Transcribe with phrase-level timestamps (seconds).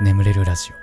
[0.00, 0.74] 眠れるラジオ。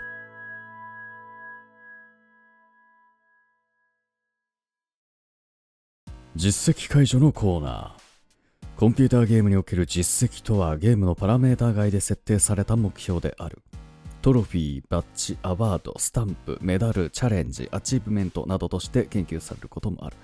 [6.36, 8.78] 実績解除のコーナー。
[8.78, 13.62] コンピューターゲームにおける実績とはゲームのパラメーター外で設定された目標である。
[14.22, 20.18] トロフィー、バッジ、アワード、スタンプ、メダル、チャレンジ、アチーブメントなどとして研究されることもある。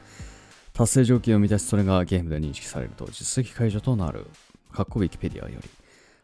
[0.74, 4.26] 達成条件を満たしそれがゲームで認識されると実績解除となる。
[4.74, 5.70] かっこウィキペディアより。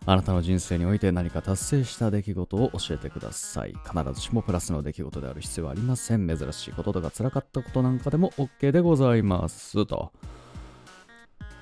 [0.05, 3.73] あなたの人生において何か達成した出来事を教えてください。
[3.85, 6.27] 必ずしもプラスの出来事である必要はありません。
[6.27, 9.85] 珍しいこととか辛かったことなんかでも OK でございます。
[9.85, 10.13] と。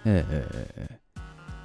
[0.06, 1.00] え、え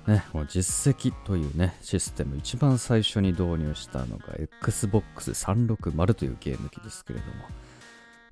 [0.07, 7.33] ー、ね、この実績というね、システム、一番最初に導入したのが Xbox 360というゲーム機ですけれども、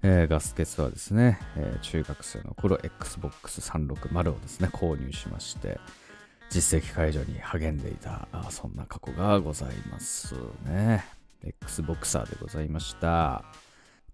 [0.02, 5.78] えー、ガスケツはですね、えー、中学生の頃 Xbox 360をですね、購入しまして、
[6.50, 10.34] 実績解除に励んでいた、そんな過去がございます
[10.66, 11.04] ね。
[11.44, 13.44] Xboxer でございました。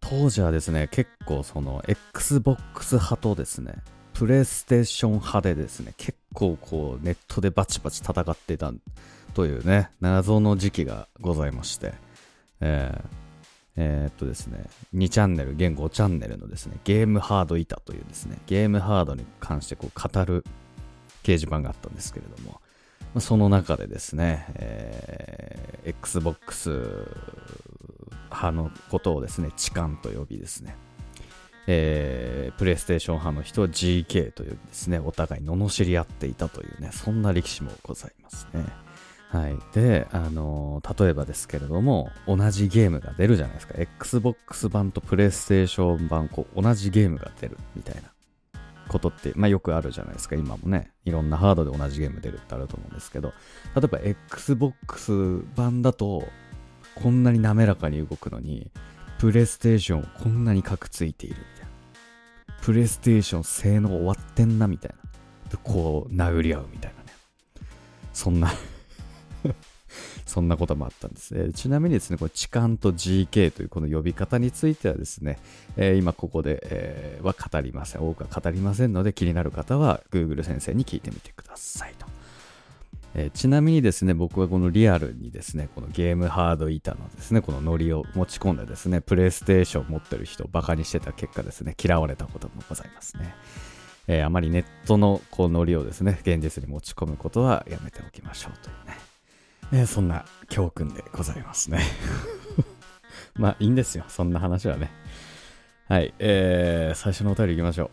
[0.01, 3.77] 当時はですね、結構その Xbox 派とですね、
[4.13, 8.73] プレイステーション派でですね、結構こうネットでバチバチ戦ってた
[9.33, 11.95] というね、謎の時期がございまして、
[12.61, 13.25] えー
[13.77, 20.45] えー、っとですね、2チャンネル、現5チャンネルのですね、ゲームハード板というですね、ゲームハードに関してこう語る
[21.25, 22.61] 掲示板があったんですけれども、
[23.01, 26.71] まあ、その中でですね、えー、Xbox
[28.31, 30.77] 派のことをですね、痴漢と呼びですね、
[31.67, 38.65] えー、プレイステーション派の人は GK というですね、お互い罵り合っていたというね、そんな歴史もございますね。
[39.31, 39.59] はい。
[39.73, 43.75] で、あのー、例えばですけれども、同じゲームが出るじゃないですか。
[43.77, 48.14] Xbox 版とプレイステーション版、こう、同じゲームが出るみたいな。
[48.95, 50.37] ことって、まあ、よくあるじゃないですか。
[50.37, 53.33] 今もね、いろんなハードで同じゲーム出るってあると思うんですけど、
[53.75, 56.29] 例えば Xbox 版だと、
[56.95, 58.71] こんなに滑らかに動くのに、
[59.19, 62.63] プレイステーションこんなにカクついているみたいな。
[62.63, 65.51] プレイステーション性能終わってんなみたいな。
[65.51, 67.13] で、こう、殴り合うみたいなね。
[68.13, 68.49] そんな
[70.27, 71.35] そんなこともあったんです。
[71.37, 75.39] えー、ちなみにですね、これ痴漢と GK というこの呼び方についてはですね、
[75.77, 78.09] えー、今ここで、えー、は語りません。
[78.09, 82.07] 多くは語りませんので、気になる方は Google 先生に聞いてみてくださいと。
[83.17, 93.35] えー、ちなみにですね、僕はこのリアルにですね、このゲームハード板のですね、このノリを持ち込んでですね、プレイステーションを持ってる人をバカにしてた結果ですね、嫌われたこともございますね。
[94.09, 99.14] えー、あまりネットのこうノリをですね、現実に持ち込むことはやめておきましょうというね。
[99.73, 101.81] えそんな教訓でございますね
[103.35, 104.05] まあいいんですよ。
[104.09, 104.91] そんな話はね。
[105.89, 106.15] はい。
[106.19, 107.91] えー、最初のお便り行きましょう。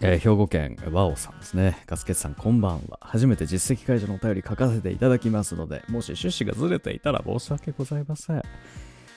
[0.00, 1.82] えー、兵庫県和尾さんですね。
[1.86, 2.98] ガスケツさん、こんばんは。
[3.02, 8.42] 初めて実績解除のお便り書かせていただきますので、もし趣旨がずれていたら申し訳ございません。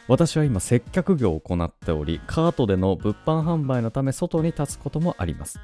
[0.07, 5.59] 私は今、接客業を行っており、カートでの物販販売のため外に立つこともあります。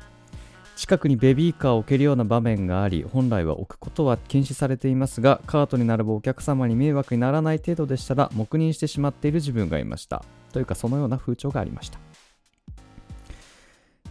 [0.77, 10.23] 近くにベビーカーを置けるような場面があり本来は置くことは禁止されていますがカートに並ぶお客様に迷惑にならない程度でしたら黙認してしまっている自分がいました。
[10.53, 11.97] というかそのような風潮がありました。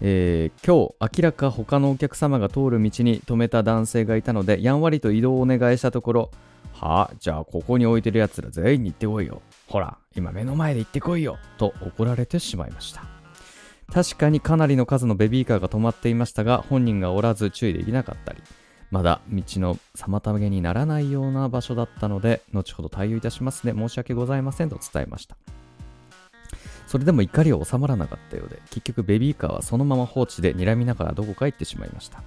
[0.01, 6.31] えー、今日明らか他のお客様が通る道に止めた男性がいたのでやんわりと移動をお願いしたところ
[6.73, 9.41] はあじゃあここに置いてるやつら全員に行ってこいよ。
[9.69, 11.39] ほら今目の前で行ってこいよ。
[11.59, 13.16] と怒られてしまいました。
[13.93, 18.43] 確かにかなりの数のベビーカーが止まっていましたが本人がおらず注意できなかったり。
[18.91, 23.73] まだ道の妨げにならないような場所だったので後ほど対応いたしますね。
[23.73, 25.37] 申し訳ございませんと伝えました。
[26.87, 32.19] それでも怒りは収まらなかったようで結局ベビーカーはそのまま放置で睨みながらどこか行ってしまいました。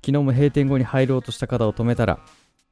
[0.00, 2.20] 昨日も閉店後に入ろうとした方を止めたら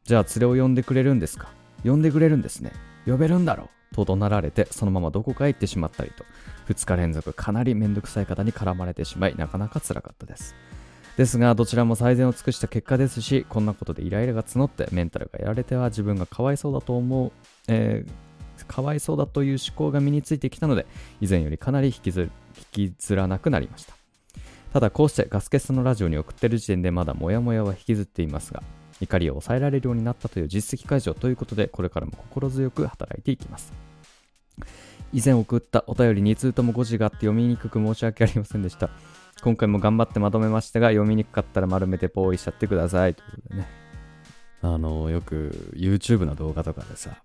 [0.05, 1.49] じゃあ連れを呼んでくれるんですか？
[1.85, 2.73] 呼んでくれるんですね。
[3.07, 3.69] 呼べるんだろう。
[3.95, 6.25] と怒鳴られてそのままどこかへ行ってしまったりと。
[6.69, 10.55] 2日連続かなりめんどくさい方に絡まれてしまいなかなか辛かったです。
[11.17, 17.33] ですがどちらも最善を尽くした結果ですしこんなことでイライラが募ってメンタルがやられては自分がかわいそうだと思う、
[17.69, 20.87] えー、かわいそうだという思考が身についてきたので
[21.23, 22.31] 以前よりかなり引きず
[22.75, 23.95] 引きずらなくなりました。
[24.73, 28.63] ただこうしてガスケスのラジオに送ってる時点でまだモヤモヤは引きずっていますが
[29.01, 33.86] 怒りを抑えられるようになったという実績解除ということでこれからも心強く働いていきます。
[35.13, 38.91] 以前送ったお便り2通とも誤字があって読みにくく申し訳ありませんでした。
[39.43, 43.69] 今回も頑張ってまとめましたが読みにくかったら丸めてポーイしちゃってくださいということでね。
[44.63, 47.23] あのよく YouTube の動画とかでさ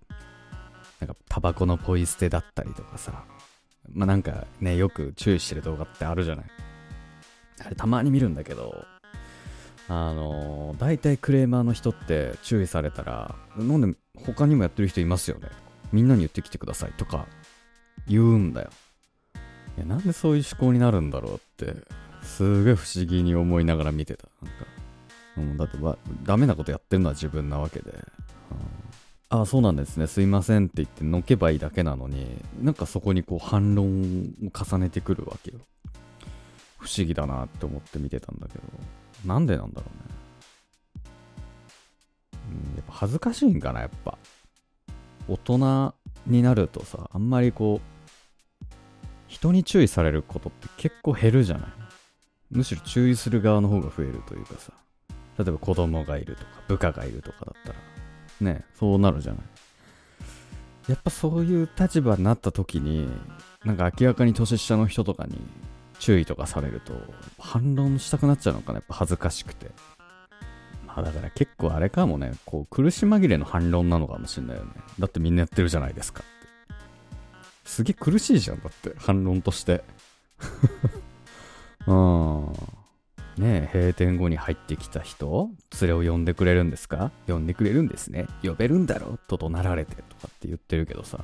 [1.00, 3.24] なんかタバコのポイ捨てだったりとかさ
[3.92, 6.44] まあなんかねよく注意してる動画ってあるじゃない。
[7.64, 8.84] あれたまに見るんだけど
[9.88, 15.48] あの大体クレーマーの人って注意されたら、なんで他にもやってる人いますよね。
[15.92, 17.26] みんなに言ってきてくださいとか
[18.08, 18.70] 言うんだよ。
[19.76, 21.74] いや、なんでそういう思考になるんだろうって、
[22.22, 24.28] すげえ不思議に思いながら見てた。
[24.42, 24.66] なんか、
[25.38, 27.92] うん、だってば、ダメなことやってるのは自分なわけで。
[29.28, 30.06] ああ、そうなんですね。
[30.06, 32.26] すいませんって言ってのけばいいだけなのに、
[32.60, 35.58] なんかそこにこう反論を重ねてくるわけよ。
[36.78, 38.64] 不思議だなって思って見てたんだけど、
[39.24, 41.10] なんでなんだろうね。
[42.50, 44.18] うん、やっぱ恥ずかしいんかな、やっぱ。
[45.28, 45.94] 大人
[46.26, 48.64] になるとさ、あんまりこう、
[49.28, 51.68] 人に注意されることって結構減るじゃない？
[52.50, 54.72] むしろ注意する側の方が増えるというかさ、
[55.38, 57.78] 例えば子供がいるとか、部下がいるとかだったら、
[58.52, 59.42] ね、そうなるじゃない？
[60.88, 63.08] やっぱそういう立場になった時に、
[63.64, 65.38] なんか明らかに年下の人とかに
[65.98, 66.92] 注意とかされると、
[67.38, 69.70] 反論したくなっちゃうのかな、やっぱ恥ずかしくて。
[70.94, 74.70] あだから結構あれかもね、こう苦し紛れの反論なのかもしんないよね。
[74.98, 76.74] だってみんなやってるじゃないですかって。
[77.64, 79.84] すげえ苦しいじゃん、だって反論として。
[81.86, 82.52] うん。
[83.38, 85.48] ねえ、閉店後に入ってきた人、
[85.80, 87.10] 連れを呼んでくれるんですか？
[87.26, 88.26] 呼んでくれるんですね。
[88.42, 91.20] 呼べるんだろと怒鳴られてとかって言ってるけどさ、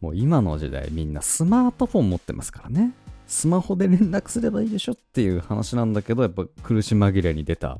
[0.00, 2.92] もう今の時代みんなスマートフォン持ってますからね。
[3.28, 7.78] スマホで連絡すればいいでしょっていう話なんだけど、やっぱ苦し紛れに出た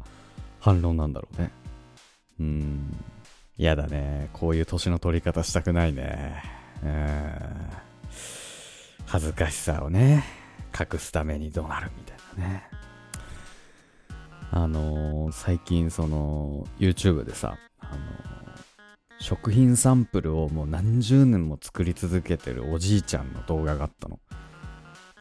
[0.68, 1.50] 反論なんだろうね。
[2.40, 2.96] うん。
[3.56, 4.28] 嫌だね。
[4.34, 6.42] こういう年の取り方したくないね。
[6.84, 7.38] うん。
[9.06, 10.24] 恥ずかしさをね、
[10.78, 12.68] 隠すためにどうなるみたいなね。
[14.50, 17.98] あのー、最近その YouTube でさ、あのー、
[19.20, 24.20] 食品サンプルをもう何十年も作り続けてるおじいちゃんの動画があったの。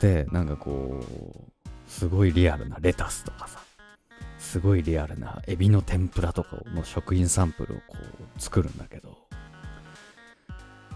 [0.02, 3.62] で、なんかこう、すごいリアルなレタスとかさ、
[4.48, 9.18] すごいリアルなエビの天ぷらとかの食品サンプルをこう作るんだけど、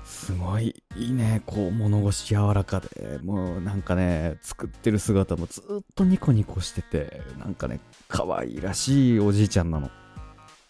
[0.05, 9.91] すごいいいね、こう物腰柔らかで、もうなんかね、作ってる姿もずっとニコニコしてて、なんかね、可愛らしいおじいちゃんなの。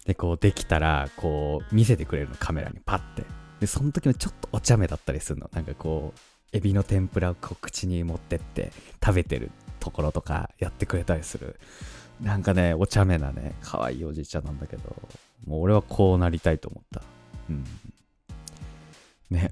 [0.07, 3.23] で、こうできたら、こう見せてくれるの、カメラにパッて。
[3.59, 5.51] で、その時もちょっとお茶目だったりするの。
[5.53, 6.19] なんかこう、
[6.51, 8.71] エビの天ぷらをこう口に持ってって
[9.05, 11.59] 食べてるところとかやってくれたりする。
[12.21, 14.95] なんかね、お茶目なね、可愛いおじいちゃんなんだけど、
[15.45, 17.01] もう俺はこうなりたいと思った。
[17.49, 17.63] うん。
[19.29, 19.51] ね。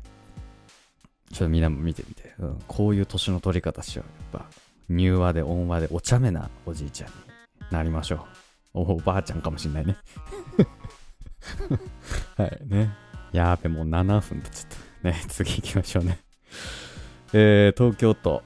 [1.31, 2.33] ちょっとみんなも見てみて。
[2.39, 2.59] うん。
[2.67, 4.37] こういう年の取り方しよう。
[4.37, 4.49] やっぱ、
[4.89, 7.13] 柔和で温和でお茶目なおじいちゃんに
[7.71, 8.19] なりましょう。
[8.73, 9.97] おおばあちゃんかもしんないね。
[12.37, 13.09] はいね。
[13.31, 15.09] やーべ、もう7分経っちゃった。
[15.09, 16.19] ね、次行きましょうね。
[17.33, 18.43] えー、東京都、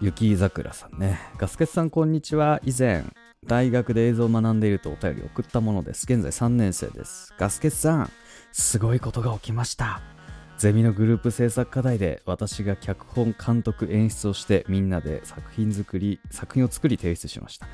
[0.00, 1.18] 雪桜さんね。
[1.38, 2.60] ガスケツさん、こんにちは。
[2.64, 3.04] 以前、
[3.46, 6.04] 大学で映像を学んでいるとお便りを送ったものです。
[6.04, 7.32] 現在3年生です。
[7.38, 8.10] ガスケツさん、
[8.52, 10.00] すごいことが起きました。
[10.58, 17.66] ゼミのグループ制作課題で私が脚本、監督、演出をしてみんなで作品作り、作品を作り提出しました。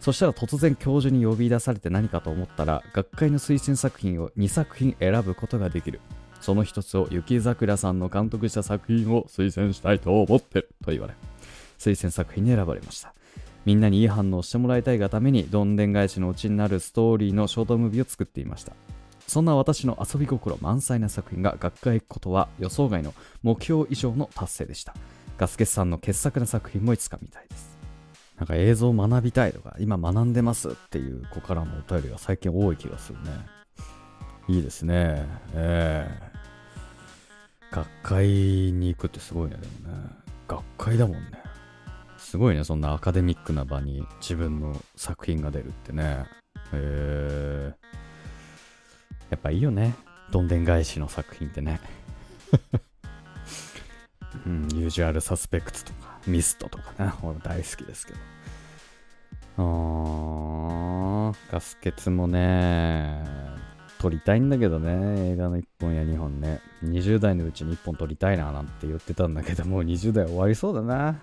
[0.00, 6.00] そしたら突然教授に呼び出されて何かと思ったら学会の推薦作品を2作品選ぶことができる。
[6.40, 11.14] その一つを雪桜さんの監督した作品を推薦したいと思ってると言われ、
[11.82, 13.12] 推薦作品に選ばれました。
[13.64, 18.72] みんなにいい反応してもらいたいがために、どんでん返しのうちになるストーリーのショートムービーを作っていました。
[19.26, 24.94] そんな私の遊び心満載な作品が学会行くことは予想外の目標以上の達成でした。
[25.38, 27.78] ガスケさんの傑作な作品もいつか見たいです。
[28.36, 33.30] なんか映像を学びたいとか、今学んでますっていう子からのお便りが最近多い気がするね。
[34.48, 35.26] いいですね。
[35.54, 36.32] ええー
[37.72, 40.04] 学会に行くってすごいね、でもね。
[40.46, 41.42] 学会だもんね。
[42.22, 46.24] すごいね、そんなアカデミックな場に自分の作品が出るってね。
[46.72, 47.74] へえ
[49.28, 49.94] やっぱいいよね。
[50.30, 51.80] どんでん返しの作品ってね。
[54.46, 58.18] うん、ユージュアルサスペクツとか、ミストとかね、俺大好きですけど。
[61.50, 63.22] ガスケツもね、
[63.98, 66.60] 撮りたいんだけどね、映画の1本や2本ね。
[66.82, 71.18] 20代のうちに1本撮りたいななんて言ってたんだけど、もう20代終わりそうだな。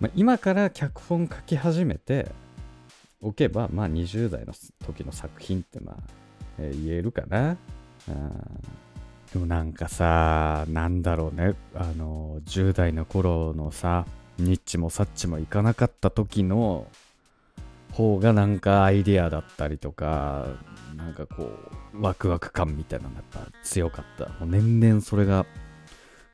[0.00, 2.30] ま今から脚本書き始めて
[3.20, 4.52] おけば、まあ20代の
[4.86, 5.96] 時の作品ってまあ、
[6.58, 7.56] えー、言えるかな。
[9.32, 14.06] でもなんかさ、なんだろうね、あの、10代の頃のさ、
[14.38, 16.86] ニッチもサッチもいかなかった時の
[17.92, 20.46] 方がなんかアイデアだったりとか、
[20.94, 21.50] なんかこ
[21.92, 24.28] う、ワクワク感みたいなのがやっぱ強かった。
[24.38, 25.46] もう年々それが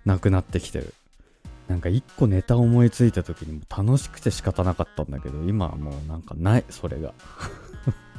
[0.04, 0.95] なくなってきてる。
[1.73, 7.14] なんか一個ネタ思いついた時にも楽しくて仕方なかったんだけど、今はもうなんかない、それが。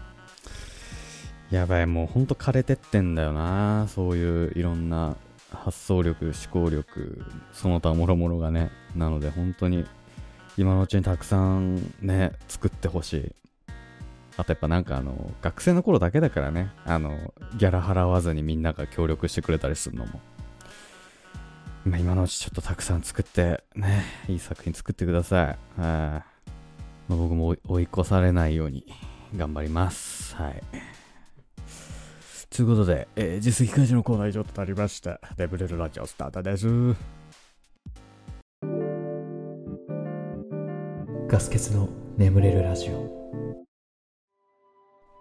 [1.51, 3.87] やばい、もうほんと枯れてってんだよな。
[3.89, 5.17] そういういろんな
[5.51, 8.71] 発想力、思考力、その他もろもろがね。
[8.95, 9.85] なので本当に
[10.57, 13.35] 今のうちにたくさんね、作ってほしい。
[14.35, 20.19] あとやっぱなんかあの、学生の頃だけだからね、あの、ギャラ払わずにみんなが協力してくれたりするのも。
[21.85, 25.57] まあ、今のうちちょっとたくさん作って、ね、いい作品作ってください。
[25.77, 26.23] まあ、
[27.09, 28.85] 僕も追い越されないように
[29.35, 30.35] 頑張ります。
[30.35, 30.63] はい。
[32.49, 35.19] ということで、えー、実績開示のコーナー以上となりました。
[35.35, 36.67] デブレルラジオスタートです。
[41.27, 43.22] ガス欠の眠れるラジオ。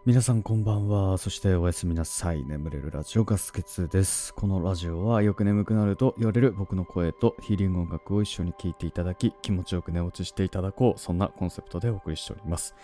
[0.04, 1.16] 皆さんこんばんは。
[1.16, 2.44] そしておやすみなさい。
[2.44, 4.34] 眠れるラジオガス欠です。
[4.34, 11.00] このラジオはよく眠くなると言われる僕の声とヒーリング音楽を一緒に聴いていただき、気持ちよく寝落ちしていただこう。
[11.00, 12.74] そんなコンセプトでお送りしております。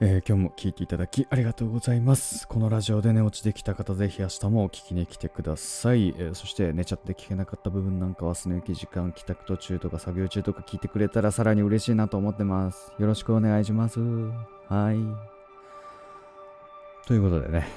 [0.00, 2.46] えー、今日も聴いていただきありがとうございます。
[2.46, 6.10] このラジオで寝落ちできた方、ぜひ明日も聞きに来てください。
[6.18, 12.92] えー、そして寝ちゃって聞けなかった部分なんかは、すねき時間、帰宅途中とか作業中とか聞いてくれたらさらに嬉しいなと思ってます。
[12.98, 14.00] よろしくお願いします。
[14.68, 15.35] はい。
[17.06, 17.68] ということでね、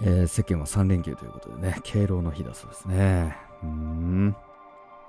[0.00, 3.36] えー、世間は3連休ということでね、敬老の日だそうですね。
[3.64, 4.36] うん。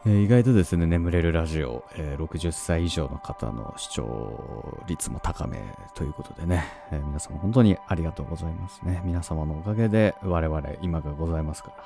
[0.08, 5.62] えー、意外とですね、眠れるラジオ、えー、60歳以上の方の視聴率も高め
[5.94, 9.04] ということでね、えー、皆様本当にありがとうございますね。
[9.06, 11.84] 皆様のおかげで我々今がございますから、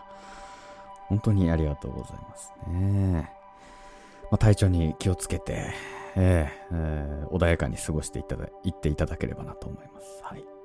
[1.08, 3.30] 本当にありがとうございますね。
[4.32, 5.74] まあ、体調に気をつけて、
[6.16, 10.22] えーえー、穏やかに過ごしていただいていただければなと思います。
[10.24, 10.59] はい。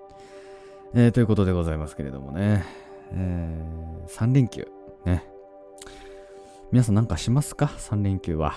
[0.96, 2.64] えー、ということでございますけれどもね、
[3.10, 4.68] えー、3連休、
[5.04, 5.24] ね、
[6.70, 8.54] 皆さんなんかしますか ?3 連休は。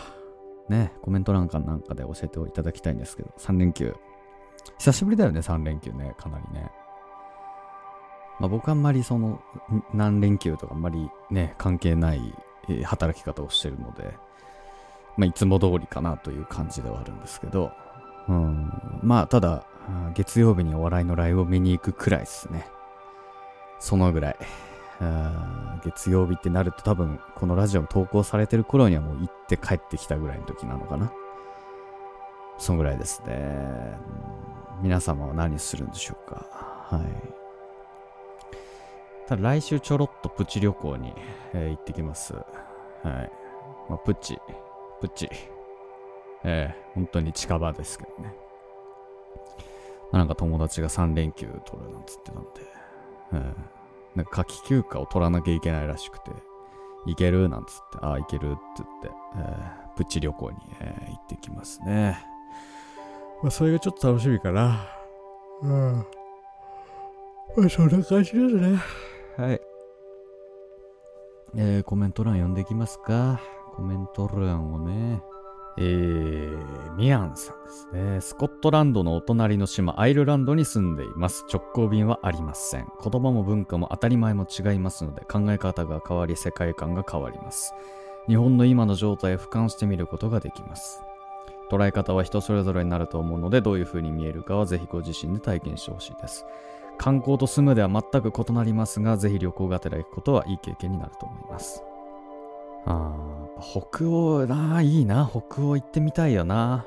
[0.69, 3.95] ね、コメント欄かなんかで教えていただきたいんですけど、3連休。
[4.77, 6.69] 久しぶりだよね、3連休ね、かなりね。
[8.39, 9.41] まあ僕あんまりその、
[9.91, 12.21] 何連休とかあんまりね、関係ない、
[12.83, 14.13] 働き方をしてるので、
[15.17, 17.71] まあいつも通りかなという感じではあるんですけど、
[18.29, 19.63] うん、まあただ、
[20.13, 22.67] 月曜日にお笑いのライブを見に行くくらいですね。
[23.79, 24.37] そのぐらい。
[25.83, 31.11] 月曜日ってなると多分このラジオ投稿されてる頃にはもう行って帰ってきたぐらいの時なのかな。
[32.57, 33.95] そんぐらいですね。
[34.81, 36.45] 皆様は何するんでしょうか。
[36.89, 37.37] はい。
[39.27, 41.13] ただ来週ちょろっとプチ旅行に、
[41.53, 42.33] えー、行ってきます。
[42.33, 42.41] は
[43.03, 43.31] い。
[43.89, 44.39] まあ、プチ、
[44.99, 45.29] プチ。
[46.47, 48.33] えー、本当に近場ですけどね。
[50.11, 52.49] なんか友達が3連休取るなんつってたんで。
[53.33, 53.53] えー
[54.15, 56.31] なんか夏季休暇を取らなきゃいけないらしくて、
[57.05, 62.25] 行けるなんつって、ああ、行けるって言って、えー、プチ旅行に、えー、行ってきますね。
[63.43, 64.87] まあ、それがちょっと楽しみかな。
[65.61, 65.93] うん。
[67.57, 68.79] まあ、そんな感じですね。
[69.37, 69.61] はい。
[71.55, 73.39] えー、コメント欄読んでいきますか？
[73.75, 75.21] コメント欄をね。
[75.79, 78.21] えー、ミアンさんですね。
[78.21, 81.45] スコットランドのお隣の島、アイルランドに住んでいます。
[81.51, 82.87] 直行便はありません。
[83.03, 87.75] 言葉も文化も当たり前も違いますので、考え方が変わり、世界観が変わります。
[88.27, 91.03] 日本の今の状態を俯瞰してみることができます。
[91.69, 96.45] 捉え方は人それぞれになると思うので、どういう風に見えるかはぜひご自身で体験してほしいです。
[96.97, 101.83] 観光と住むでは全く異なりますが、ぜひ旅行がてら行くことはいい経験になると思います。
[102.87, 103.13] あ
[103.59, 105.29] 北欧なあ、いいな。
[105.29, 106.85] 北欧行ってみたいよな。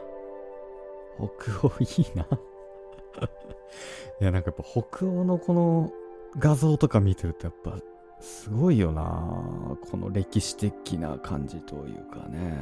[1.19, 2.25] 北欧いいな。
[4.21, 5.92] いや、なんかやっぱ北欧のこの
[6.38, 7.78] 画像とか見てるとやっぱ
[8.19, 9.02] すごいよな。
[9.90, 12.57] この歴史的な感じというかね。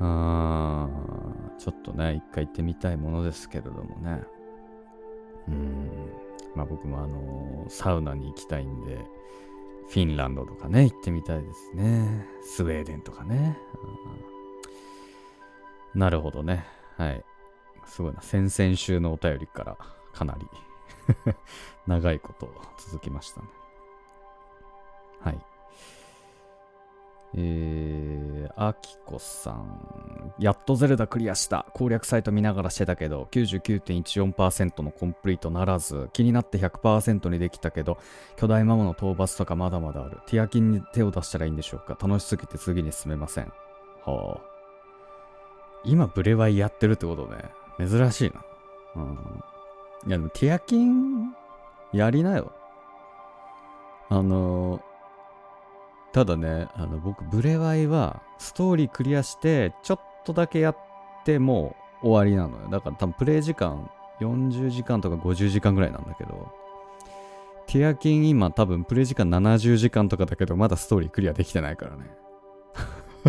[0.00, 0.90] うん、
[1.56, 4.22] ちょっとね、一回行ってみたいものですけれどもね。
[5.48, 5.88] うん。
[6.54, 8.98] まあ僕もあのー、サウナに行きたいんで、
[9.88, 12.26] フィンランドとかね、行ってみたいですね。
[12.42, 13.58] スウェーデンとかね。
[15.94, 16.66] なるほどね。
[16.96, 17.24] はい。
[17.86, 18.22] すごいな。
[18.22, 19.76] 先々週のお便りから
[20.12, 20.48] かなり
[21.86, 22.48] 長いこと
[22.78, 23.48] 続きましたね。
[25.20, 25.53] はい。
[27.36, 30.32] えー、あきこさん。
[30.38, 31.66] やっとゼルダクリアした。
[31.74, 37.98] 攻略サイト見ながらしてたけど、99.14%のコンプリートならず、気になって100%にできたけど、
[38.36, 40.18] 巨大ママの討伐とかまだまだある。
[40.26, 41.98] ティアキンに手を出したらいいんでしょうか？
[42.00, 43.52] 楽しすぎて次に進めません。
[44.04, 44.40] はあ。
[45.84, 47.50] 今、ブレワイやってるってことね。
[47.78, 48.44] 珍しいな。
[48.94, 49.42] うん。
[50.06, 51.34] いや、でも、ティアキン、
[51.92, 52.52] やりなよ。
[54.08, 54.93] あのー
[56.14, 60.76] ただね、あの僕、ブレワイはストーリークリアして、ちょっとだけやっ
[61.24, 62.68] ても終わりなのよ。
[62.70, 63.90] だから多分プレイ時間
[64.20, 66.52] 40時間とか50時間ぐらいなんだけど、
[67.66, 72.04] ティアキン今多分プレイ時間70時間とかだけど、まだストーリークリアできてないからね。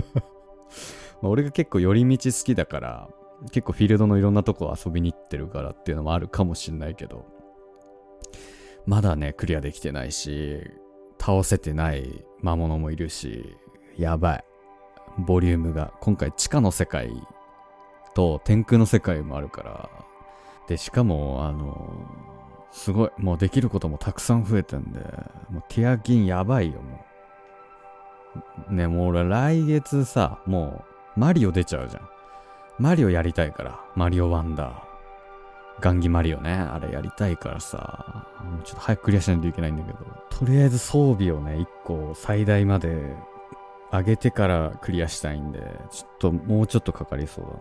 [1.23, 3.09] ま俺が結構寄り道好きだから、
[3.51, 7.25] 結構フィールドのいろんなとこ遊びに行ってるからっていうのもあるかもしんないけど、
[8.85, 10.84] まだね、クリアできてないし、
[11.19, 13.55] 倒せてない魔物もいるし、
[13.97, 14.43] やばい。
[15.17, 15.93] ボリュームが。
[16.01, 17.11] 今回地下の世界
[18.13, 19.89] と天空の世界もあるから。
[20.67, 21.93] で、しかも、あの、
[22.71, 23.11] すごい。
[23.17, 24.99] もうできることもたくさん増えてんで、
[25.49, 27.05] もうティアギンやばいよ、も
[28.69, 28.73] う。
[28.73, 30.83] ね、もう俺来月さ、も
[31.15, 32.09] うマリオ出ちゃうじゃん。
[32.77, 33.79] マリオやりたいから。
[33.95, 34.94] マリオワンダー。
[35.81, 36.53] ガンギマリオね。
[36.53, 38.27] あれやりたいからさ。
[38.63, 39.99] ちょっと早くクリアしないといけないんだけど。
[40.29, 43.15] とりあえず装備をね、1個最大まで
[43.91, 45.59] 上げてからクリアしたいんで、
[45.91, 47.57] ちょっともうちょっとかかりそうだな。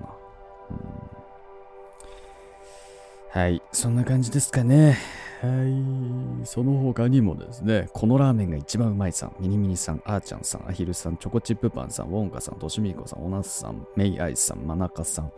[3.35, 4.99] うん、はい、そんな感じですかね。
[5.43, 15.33] はい、その他にもですね、このラーメンが一番うまいさん、ミニミニさん、あーちゃんさん、アヒルさん、チョコチップパンさん、ウォンカさん、としみいこさん、おなすさん、メイアイさん、マナカさん、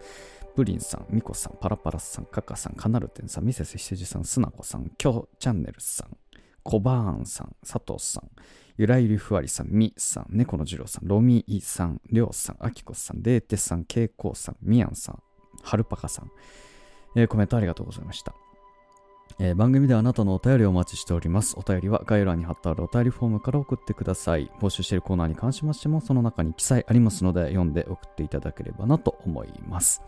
[0.57, 6.17] プリンさん、ミコさん、パラパラさん、カカさん、カナルテンさん、ミセス羊さん、スナコさん、キョチャンネルさん、
[6.63, 8.31] コバーンさん、佐藤さん、
[8.79, 15.23] ゆらゆりふわりさん、みさん、猫の次郎さん、ロミイさん、りょうさん、あきこさん、デーテさん、けいこうさん、みやんさん、
[15.63, 16.31] はるぱかさん、
[17.17, 18.35] えー、コメントありがとうございました。
[19.39, 21.55] えー、番組ではあなたのお便りをお待ちしております。
[21.59, 24.51] お便りは概要欄に貼ってあるお便りフォームから送ってください。
[24.61, 30.01] 募集しているコーナーに関しましても、その中に記載ありますので、読んで送っていただければなと思います。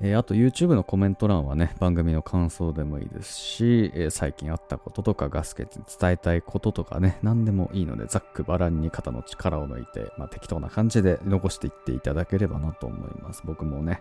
[0.00, 5.68] えー、あと YouTube のコメント欄はね、番組の感想でもいいですし、えー、最近あったこととかガスケに
[6.00, 13.42] 伝えたいこととかね、何でもいいので、ざっくばらんに肩の力を抜いて、まあ、適当な感じで残していっていただければなと思います。
[13.44, 14.00] 僕もね、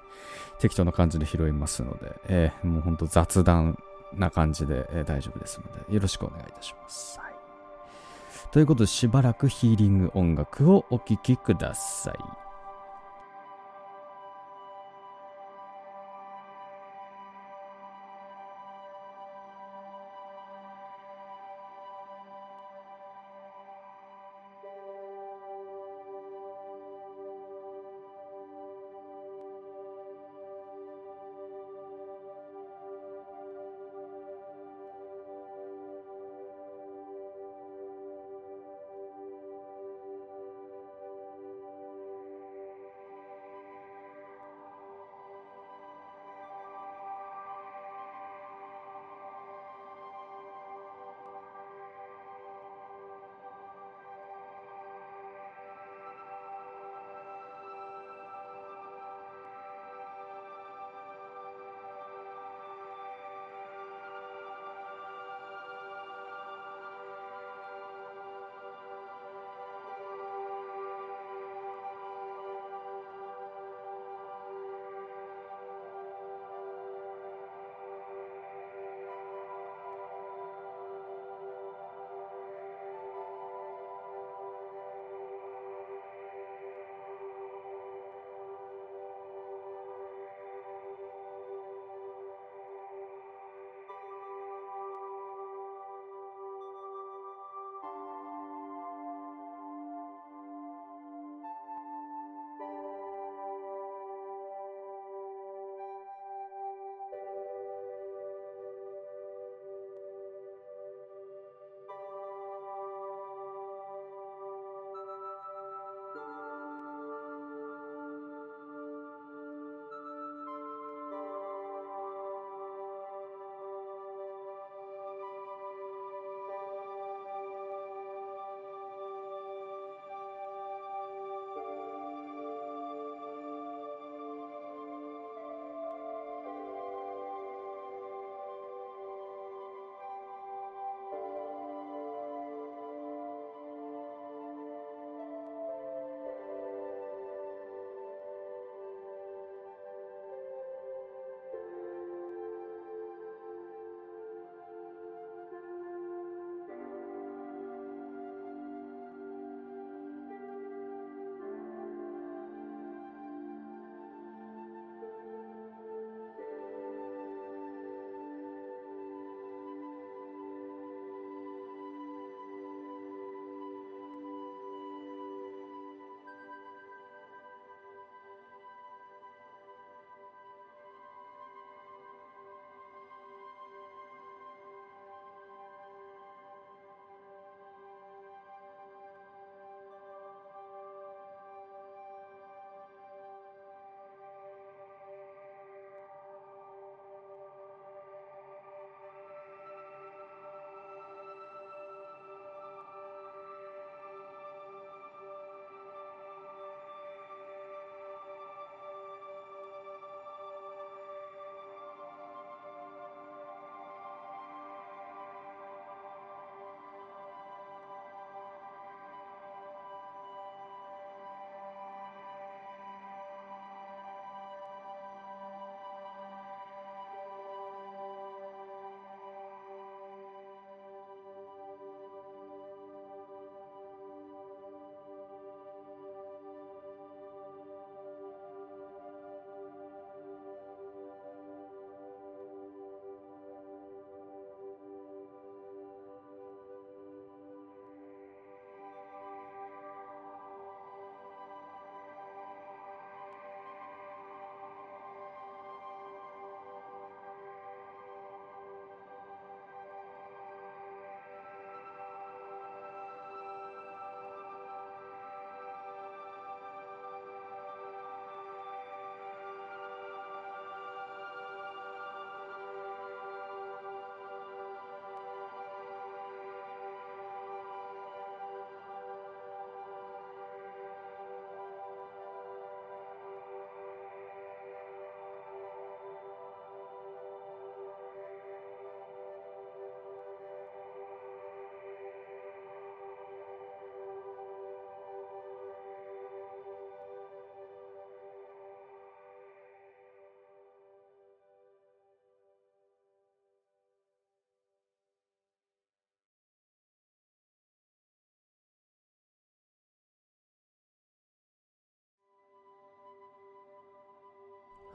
[0.59, 3.79] 適当な感じで拾いますので、えー、もうほんと雑談
[4.13, 7.19] な感じで、え、大丈夫ですので、よろしくお願いいたします。
[7.19, 7.33] はい、
[8.51, 12.46] ということで、しばらくヒーリング音楽をお聴きください。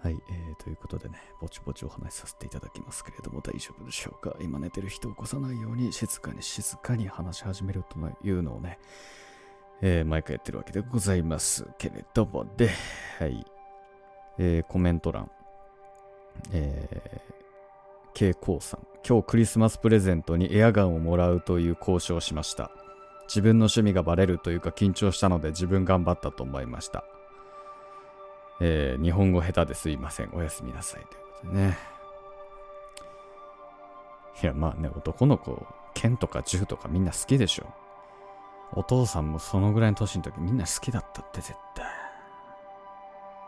[0.02, 4.34] はい、えー、ということでね、ぼちぼちお話しさせていただきますけれども、大丈夫でしょうか？
[4.40, 8.80] 今寝てる人を起こさないように、静かに静かに話し始めるというのをね、
[9.80, 12.70] えー、毎回やってるわけでございますけれども、で、
[13.20, 13.46] はい、
[14.38, 15.30] えー、コメント欄、
[16.50, 17.32] えー、
[18.12, 22.72] K コさん、今日クリスマスプレゼントにエアガンをもらうという交渉をしました。
[23.28, 27.04] 自分の趣味がバレるというか緊張したので自分頑張ったと思いました。
[28.64, 30.30] えー、日本語下手ですいません。
[30.32, 31.00] おやすみなさい。
[31.06, 31.78] ということでね。
[34.40, 37.66] いや、まあね、男の子、剣とか銃とかみんな好きでしょ。
[38.72, 41.84] お父さんもそのぐらいの年の時みんな好きだったって絶対。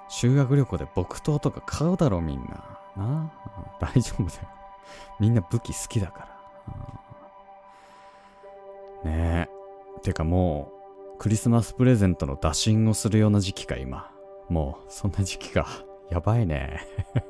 [0.09, 2.79] 修学旅行で木刀とか買うだろみんな。
[2.97, 3.33] な
[3.81, 4.49] 大丈夫だよ。
[5.21, 6.29] みんな武器好きだか
[9.05, 9.11] ら。
[9.11, 9.49] ね
[9.97, 10.01] え。
[10.03, 10.73] てかも
[11.15, 14.14] う、クリスマスプレゼントの打診をするような時期か、今。
[14.49, 15.67] もう、そんな時期か。
[16.11, 16.81] やばいね。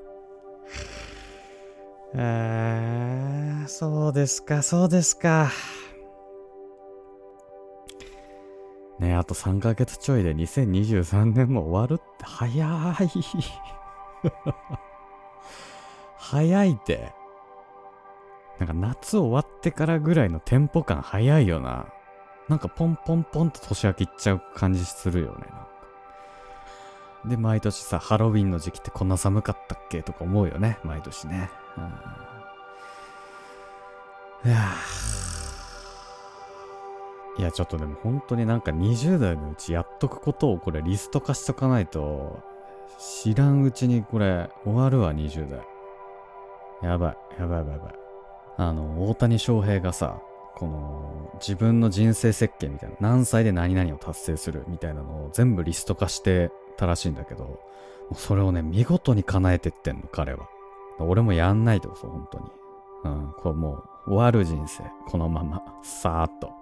[2.16, 5.50] えー、そうですか、そうですか。
[9.00, 13.08] ねあと3ヶ月ちょいで2023年も終わるって早い。
[16.16, 17.12] 早いって。
[18.58, 21.86] なんか夏終わってからぐらいのテンポ感早いよな。
[22.48, 25.46] なんかポンポンポンと年明けいっちゃう感じするよね。
[27.26, 30.02] で、毎年さ、ハロウィンの時期ってこんな寒かったっけ？
[30.02, 30.78] とか思うよね。
[30.84, 31.50] 毎年ね。
[34.44, 34.58] うん、いや
[37.38, 42.42] いや、ちょっとでも本当になんか20代のうちやっとくことをこれリスト化しとかないと、
[42.98, 45.60] 知らんうちにこれ終わるわ、20代。
[46.82, 47.94] やばい、やばいやばいやばい。
[48.58, 50.20] あの、大谷翔平がさ、
[50.56, 57.60] この自分の人生設計みたいな、何歳で何々を達成するみたいなのを全部リスト化してたらしいんだけど、
[58.14, 60.48] それをね、見事に叶えてってんの、彼は。
[60.98, 62.44] 俺もやんないってこと、本当に。
[63.04, 66.52] うん、これもう終わる人生、このまま、さーっと。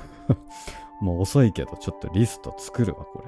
[1.00, 3.22] もう遅いけど、ちょっとリスト作るわ、こ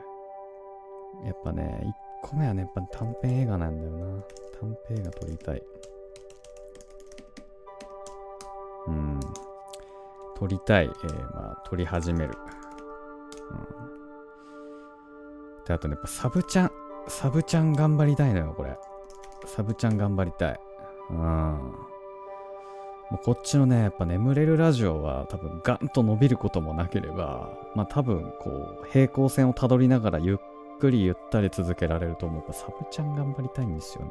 [1.22, 1.28] れ。
[1.28, 1.80] やっぱね、
[2.22, 4.22] 1個目はね、やっぱ短編映画なんだよな。
[4.60, 5.62] 短編映画撮りたい。
[8.88, 9.20] うん。
[10.36, 10.86] 撮りたい。
[10.86, 12.34] えー、まあ、撮り始める。
[13.50, 13.54] う
[13.98, 14.01] ん。
[15.66, 16.70] で、あとね、やっぱサブちゃん、
[17.08, 18.78] サブちゃん頑張りたいのよ、これ。
[19.46, 20.60] サブちゃん頑張りたい。
[21.10, 21.18] うん。
[23.10, 28.50] もうこっちのね、やっぱ眠れるラジオは多分ガンと伸びることもなければ、まあ多分こ
[28.82, 34.10] う、平行線をたどりながらゆっくりゆったり続けられると思うから、サブちゃん頑張りたいんですよね。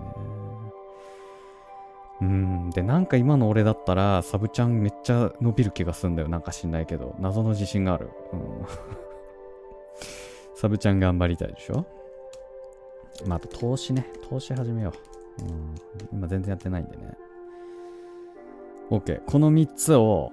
[2.22, 2.70] うん。
[2.70, 6.28] で、なんか今の俺だったら、サブちゃんめっちゃ伸びる気がすんだよ。
[6.28, 7.16] なんか知んないけど。
[7.20, 8.12] 謎の自信がある。
[8.34, 8.40] うん。
[10.62, 11.88] サブちゃん頑張りたいでしょ？
[13.26, 14.06] まあ、あと投資ね。
[14.30, 14.93] 投資始めよ
[15.39, 15.41] う。
[15.41, 15.76] うん。
[16.19, 17.17] 今全然やってないんでね。
[18.91, 19.24] OK。
[19.26, 20.32] この3つを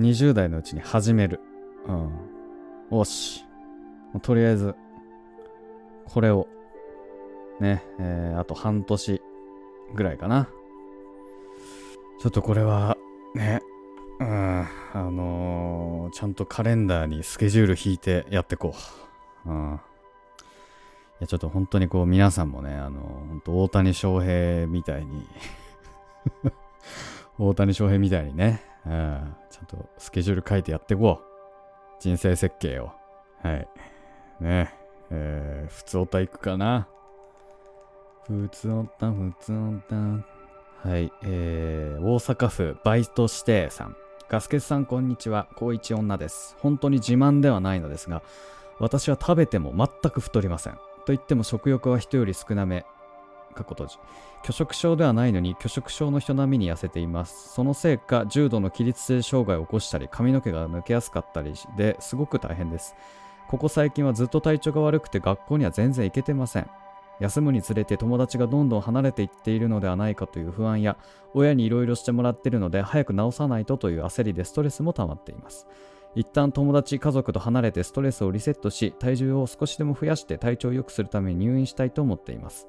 [0.00, 1.38] 20代のうちに始める。
[1.86, 2.10] うん。
[2.98, 3.44] よし。
[4.20, 4.74] とりあえず、
[6.06, 6.48] これを、
[7.60, 9.22] ね、えー、あと半年
[9.94, 10.48] ぐらいかな。
[12.20, 12.96] ちょっとこれは、
[13.36, 13.60] ね、
[14.18, 19.09] うん、あのー、ちゃんとカレンダーにスケジュール引いてやってこう。
[19.46, 19.80] うん。
[21.20, 25.26] いや、ちょっと本当にこう皆さんもね、あの、本当大谷翔平みたいに
[27.38, 31.30] 大谷翔平みたいにね、うん、ちゃんとスケジュール書いてやっていこう。
[32.00, 32.92] 人生設計を。
[33.42, 33.68] はい。
[34.40, 34.74] ね
[35.10, 36.88] えー、普通おた行くかな。
[38.26, 39.96] 普通おた、普通おた。
[40.88, 43.96] はい、えー、大阪府バイト指定さん。
[44.30, 45.48] ガスケツさん、こんにちは。
[45.56, 46.56] 高一女です。
[46.60, 48.22] 本当に自慢ではないのですが、
[48.80, 50.72] 私は食べても全く太りません。
[50.74, 52.84] と言っても食欲は人より少なめ。
[53.54, 53.98] 過去閉じ。
[54.42, 57.52] 拒食症ではないのに拒食症の人並みに痩せています。
[57.52, 62.94] そのせいか重度の起立性障害を起こしたり髪の毛が抜けやすかったりですごく大変です。
[63.48, 66.70] ここ最近はずっと体調が悪くて学校には全然行けてません。
[67.18, 70.96] 休むにつれて友達がどんどん離れていっているのではないかという不安や
[71.34, 75.66] 親にいろいろしてもらっているので早く治さないとという焦りでストレスも溜まっています。
[76.14, 82.68] 一旦友達、家族と離れてストレスをリセットし、体重を少しでも増やして体調を良くするために入院したいと思っています。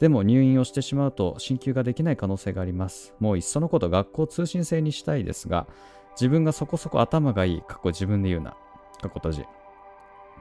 [0.00, 3.14] でも入院をしてしまうと進級ができない可能性があります。
[3.20, 5.66] もういっそのこと学校通信制にしたいですが、
[6.12, 8.56] 自分がそこそこ頭がいい、過去自分で言うな、
[9.00, 9.44] 過去閉じ。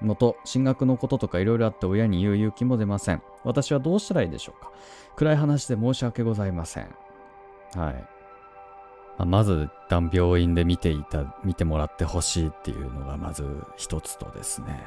[0.02, 3.22] のと、進学のこととか色々あって親に言う勇気も出ません。
[3.44, 4.72] 私はどうしたらいいでしょうか
[5.16, 6.90] 暗い話で申し訳ございません。
[7.76, 8.21] はい。
[9.18, 14.84] まあ、まず、一旦病院で見ていた、見てもらってほしいっていうのがまず一つとですね。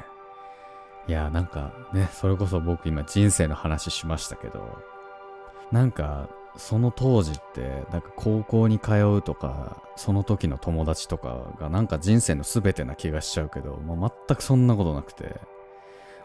[1.07, 4.77] いや、なんかね、それこそ僕今人生の話しましたけど、
[5.71, 15.39] なんか、その当時って、なんか高校に通うとか、その時の友達とかがなんか人生の全てな気がしちゃうけど、もう全くそんなことなくて、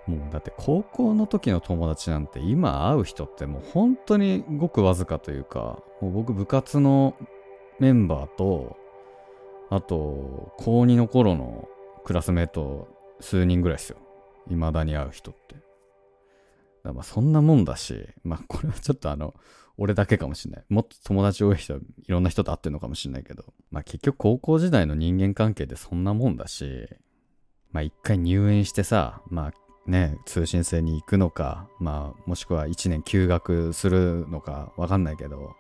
[0.07, 7.15] もうだって高校の時の友達なんて今会う人ってもう本当にごくわずかというか、もう僕部活の
[7.81, 8.77] メンバーと、
[9.71, 11.69] あと、高2の頃の
[12.05, 12.89] クラスメート
[13.21, 13.97] 数人ぐらいですよ。
[14.49, 15.57] 未だに会う人って。
[16.85, 19.35] だまあそんなもんだし、まあこれはちょっとあの、
[19.79, 20.65] 俺だけかもしんない。
[20.69, 26.87] もっと友達多い人、いろんな人と会ってるのかもしんないけど、まあ結局高校時代の人間関係でそんなもんだし、
[27.73, 35.55] まあ一回入園してさ、まあね、通信制に行くのか、まあもしくは一年休学するのかわかんないけど、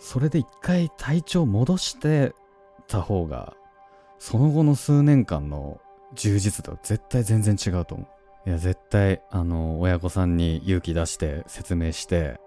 [0.00, 2.34] それで一回体調戻して
[2.86, 3.54] た方が、
[4.18, 5.80] その後の数年間の
[6.14, 8.48] 充実度は絶対全然違うと思う。
[8.48, 12.40] いや、絶対、あの、親御さんに勇気出して説明して、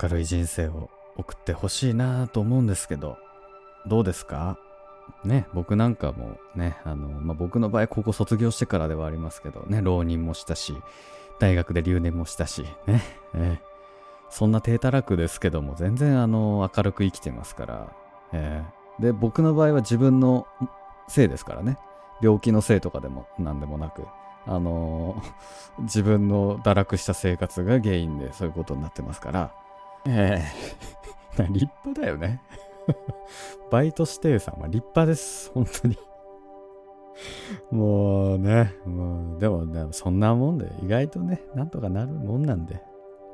[0.00, 3.18] 明るい人生を送ってほしいなと思うんですけど、
[3.86, 4.58] どうですか？
[5.22, 10.74] ね、僕なんかもね、あの、まあ、僕の場合、高校卒業してからではありますけど、ね、浪人もしたし、
[11.38, 13.02] 大学で留年もしたし、ね、
[13.34, 13.73] えー、
[14.34, 17.92] そんな低たらくですけども、全然あの、明るく生きてますから、
[18.32, 20.48] えー、で、僕の場合は自分の
[21.06, 21.78] せいですからね、
[22.20, 24.08] 病気のせいとかでも何でもなく、
[24.44, 29.54] あのー、 自分の堕落した生活が原因でそういうことになってますから、
[30.04, 30.42] え
[31.38, 32.42] え ー、立派だよね。
[33.70, 35.52] バイト指定さんは立派です。
[35.54, 35.96] 本当に
[37.70, 42.82] もうね、もう、でもね、そんなもんで、意外とね、なんとかなるもんなんで。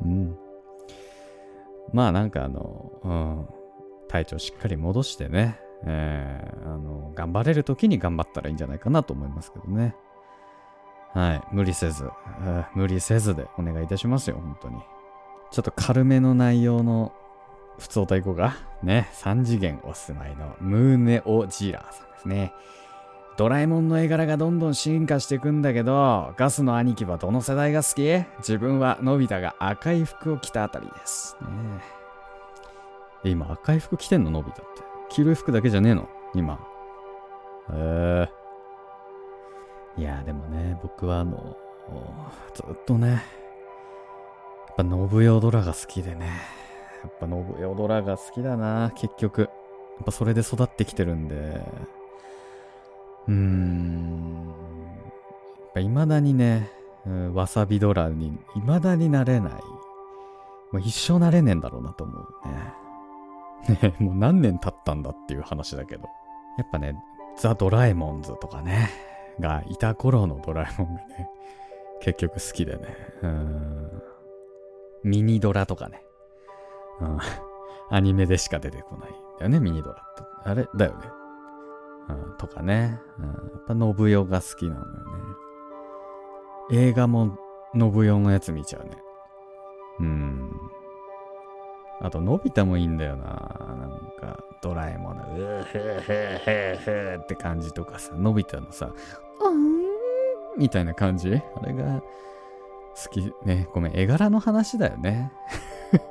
[0.02, 0.36] うん。
[1.92, 3.46] まあなんかあの、うん、
[4.08, 9.94] 体調しっかり戻してね、えー、あの、頑張れる時に頑張ったらいいんじゃないかなと思いますけどね。
[11.14, 11.42] はい。
[11.52, 12.08] 無理せず、
[12.74, 14.76] 無理せずでお願いいたしますよ、本当に。
[15.50, 17.12] ちょっと軽めの内容の
[17.78, 18.56] 普通歌いこうか。
[18.82, 19.08] ね。
[19.14, 22.52] 3次元お住まいのムーネオジーラーさんですね。
[23.36, 28.02] ドラえもんの絵柄がどんどん進化していくんだけど、ガスの兄貴はどの世代が好き？
[28.38, 31.38] 自分はのび太が赤い服を着たあたりです。
[31.40, 31.48] ね、
[33.24, 34.82] 今赤い服着てんののび太って。
[35.08, 36.06] 黄色い服だけじゃねえの？
[36.34, 36.54] 今。
[37.72, 38.28] へ
[39.96, 40.00] え。
[40.00, 41.56] いや、でもね、僕はあの、
[42.54, 43.16] ずっとね、や
[44.74, 46.26] っぱ信代ドラが好きでね。
[47.02, 49.40] やっぱ信代ドラが好きだな、結局。
[49.40, 49.50] やっ
[50.04, 51.64] ぱそれで育ってきてるんで。
[53.28, 54.54] うーん。
[55.60, 56.70] やっぱ未だにね、
[57.34, 59.52] わさびドラに未だになれない。
[60.72, 63.78] もう一生なれねえんだろうなと思うね。
[63.82, 66.04] ねもう何年経ったんだっていう話だけど。
[66.58, 66.94] やっぱね、
[67.38, 68.90] ザ・ドラえもんズとかね、
[69.38, 71.28] がいた頃のドラえもんがね、
[72.00, 72.96] 結局好きでね。
[73.22, 74.02] うん。
[75.02, 76.02] ミニドラとかね。
[77.00, 77.18] うん。
[77.90, 80.22] アニメでしか出てこないんだよね、ミニドラって。
[80.44, 80.68] あれ？
[80.76, 81.19] だよね。
[82.38, 83.00] とかね。
[83.18, 83.34] うん、やっ
[83.66, 84.90] ぱ信代が好きなのよね。
[86.72, 87.38] 映画も
[87.74, 88.90] 信代のやつ見ちゃうね。
[90.00, 90.50] うん。
[92.00, 93.24] あと、のび太もいいんだよな。
[93.24, 93.32] な
[93.86, 99.80] んか、ドラえもんの、うーふーふーふーふーって感じとかさ、のび太のさ、うーん
[100.56, 101.34] みたいな感じ？
[101.34, 102.04] あれが好
[103.10, 103.68] きね。
[103.72, 105.32] ごめん、絵柄の話だよね。
[105.92, 106.02] やっ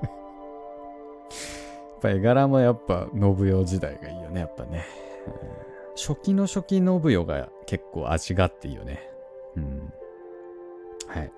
[2.02, 4.86] ぱ絵柄もやっぱ信代時代がいいよね、やっぱね。
[5.95, 9.10] 初期の初期信代が結構味があっていいよね。
[9.56, 9.93] うん。
[11.08, 11.32] はい。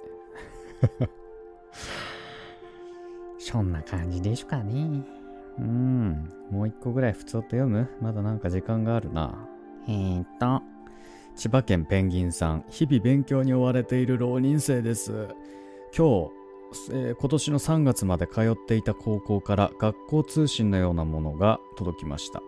[3.39, 5.03] そんな感じでしょかね。
[5.57, 6.31] うん。
[6.49, 7.87] もう一個ぐらい普通と読む？
[8.01, 9.47] まだなんか時間があるな。
[9.87, 10.61] えー、っと。
[11.35, 15.29] 千葉県ペンギンさん、日々勉強に追われている浪人生です。
[15.97, 16.31] 今日、
[16.91, 22.41] えー、今年の3月まで通っていた高校から学校通信のようなものが届きました。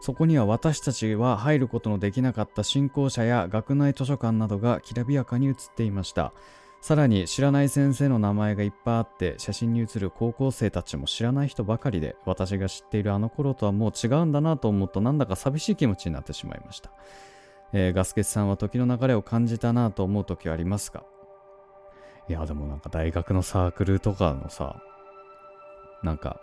[0.00, 6.32] そこには私たちは入ることのできなかった新校舎や学内図書館などがきらびやかに写っていました。
[6.80, 16.90] さらに知らない先生の名前がいっぱいあって写真に写る高校生たちも知らない人ばかりで私が知っているあの頃とはもう違うんだなと思うとなんだか寂しい気持ちになってしまいました。
[17.74, 21.04] えー、ガスケツさんは時の流れを感じたなと思う時はありますか？
[22.30, 24.82] いや、でもなんか大学のサークルとかのさ、
[26.02, 26.40] なんか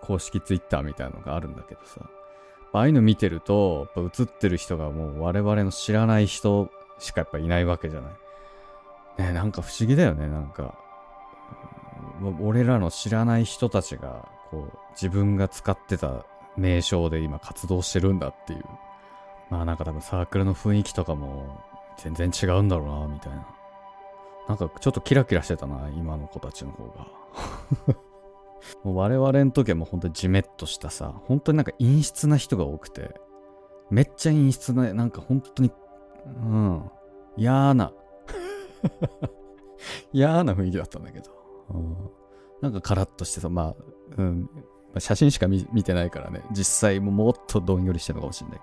[0.00, 2.00] 公式ツイッターみたいのがあるんだけどさ、
[2.72, 8.12] ああいうの見てると、やっぱ映ってる人がもう我々の知らない人しかやっぱいないわけじゃない。
[9.26, 10.74] ねなんか不思議だよね、なんか。
[12.40, 16.24] 俺らの知らない人たちが、こう、自分が使ってた
[16.56, 18.64] 名称で今活動してるんだっていう
[19.50, 21.62] まあなんか多分サークルの雰囲気とかも
[21.96, 23.46] 全然違うんだろうな、みたいな。
[24.48, 27.98] なんかちょっとキラキラしてたな、今の子たちの方が。
[28.84, 33.14] もう我々の時はもう本当にジメッとしたさ、本当になんか陰湿な人が多くて、
[33.90, 35.70] めっちゃ陰湿な、なんか本当に、
[36.26, 36.90] うん、
[37.36, 37.92] 嫌な、
[40.12, 41.30] 嫌な雰囲気だったんだけど、
[41.70, 41.96] うん、
[42.60, 43.84] なんかカラッとしてさ、まあ、
[44.16, 44.50] うん、
[44.98, 48.58] 写真しか見てないからね、実際ももっとどんよりしてるのかもしれない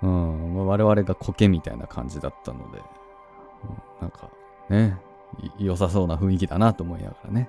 [0.00, 4.30] けど、うんま、我々が苔みたいな感じだったので、うん、なんか
[4.68, 4.98] ね、
[5.58, 7.48] 良さそうな雰囲気だなと思いながらね。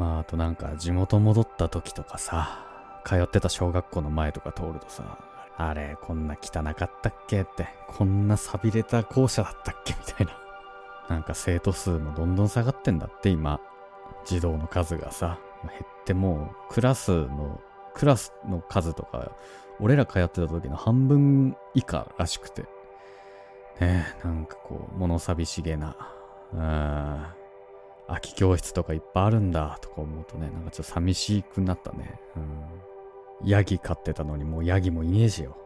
[0.00, 2.64] まあ、あとなんか地元戻った時とかさ、
[3.04, 5.18] 通ってた小学校の前とか通るとさ、
[5.58, 9.92] あれ、こんな汚かったっけって、こんな錆びれた校舎だったっけ？
[9.92, 10.32] みたいな。
[11.10, 13.60] なんか生徒数もどんどん下がってんだって今。
[14.24, 17.60] 児童の数がさ、減ってもうクラスの、
[17.92, 19.32] クラスの数とか、
[19.80, 22.62] 俺ら通ってた時の半分以下らしくて。
[23.80, 25.94] ねえ、なんかこう、物寂しげな、
[26.54, 27.26] うん、
[28.10, 32.20] 空き教室とかいっぱいあるんだとか思うとね、なんかちょっと寂しくなったね。
[32.36, 33.48] うん。
[33.48, 35.56] ヤギ飼ってたのにもうヤギもいねえしよ。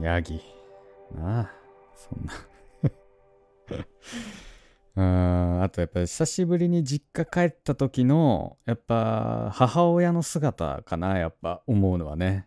[0.00, 0.42] ヤギ。
[1.14, 1.50] なあ、
[1.94, 2.32] そんな
[4.96, 12.46] うん、あとやっぱり久しぶりに実家帰った時の、やっぱ母親の姿かな、やっぱ思うのはね。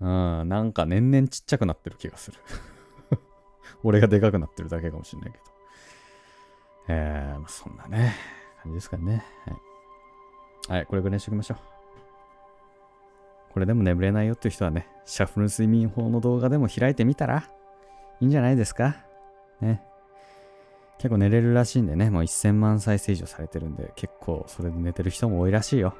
[0.00, 2.38] うん、なんか年々ちっちゃくなってる気がする。
[3.84, 5.44] 俺がでかくなってるだけかもしんないけど。
[6.88, 8.37] えー、そんなね。
[8.68, 9.24] 感じですかね。
[10.68, 10.76] はい。
[10.78, 11.58] はい、これぐらいにしときましょう。
[13.52, 17.48] これでも眠れないよっていう人はね、シャッフル睡眠法の動画でも開いてみたら
[18.20, 18.96] いいんじゃないですか？
[19.60, 19.82] ね。
[20.98, 25.94] 結構寝れるらしいんでね、もう1000万再生以上されてるんで、結構それで寝てる人も多いらしいよ。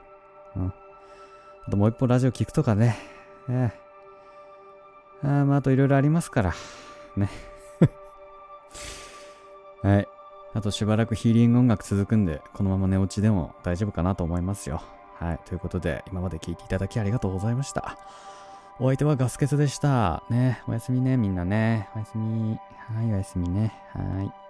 [0.56, 0.66] うん。
[0.66, 2.96] あともう一本ラジオ聞くとかね。
[3.48, 3.72] え
[5.22, 5.40] えー。
[5.42, 6.54] あまあ、あといろいろありますから。
[7.16, 7.28] ね。
[9.82, 10.08] はい。
[10.58, 14.82] あとしばらくヒーリング音楽続くんで、このまま寝落ちでも大丈夫かなと思いますよ。
[15.14, 15.38] はい。
[15.44, 17.96] ということで、今まで聞いていただきありがとうございました。
[18.80, 20.24] お相手はガスケツでした。
[20.28, 21.88] ね、おやすみね、みんなね。
[21.94, 22.58] おやすみ。
[22.92, 23.72] はい、おやすみね。
[23.92, 24.47] はい。